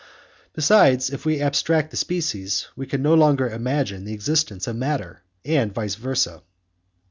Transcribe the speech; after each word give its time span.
Besides, 0.53 1.11
if 1.11 1.27
we 1.27 1.41
abstract 1.43 1.91
the 1.91 1.95
species, 1.95 2.69
we 2.75 2.87
can 2.87 3.03
no 3.03 3.13
longer 3.13 3.47
imagine 3.47 4.03
the 4.03 4.13
existence 4.15 4.65
of 4.65 4.75
matter, 4.75 5.21
and 5.45 5.71
vice 5.71 5.93
versa. 5.93 6.41